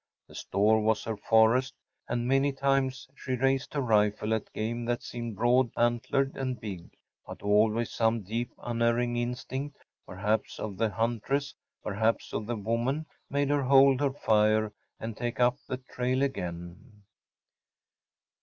[0.27, 1.75] The store was her forest;
[2.09, 6.89] and many times she raised her rifle at game that seemed broad antlered and big;
[7.27, 11.53] but always some deep unerring instinct‚ÄĒperhaps of the huntress,
[11.83, 17.03] perhaps of the woman‚ÄĒmade her hold her fire and take up the trail again.